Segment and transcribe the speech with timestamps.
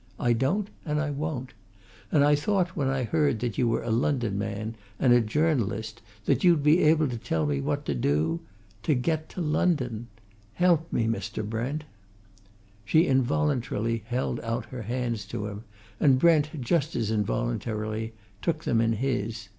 [0.19, 1.53] I don't and I won't!
[2.11, 6.01] And I thought, when I heard that you were a London man, and a journalist,
[6.25, 8.39] that you'd be able to tell me what to do
[8.81, 10.07] to get to London.
[10.55, 11.47] Help me, Mr.
[11.47, 11.83] Brent!"
[12.83, 15.65] She involuntarily held out her hands to him,
[15.99, 19.49] and Brent just as involuntarily took them in his.